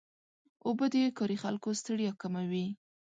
اوبه 0.67 0.85
د 0.93 0.95
کاري 1.17 1.37
خلکو 1.43 1.69
ستړیا 1.81 2.11
کموي. 2.21 2.67